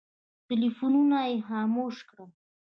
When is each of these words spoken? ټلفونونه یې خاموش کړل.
ټلفونونه 0.47 1.17
یې 1.29 1.35
خاموش 1.47 1.95
کړل. 2.09 2.29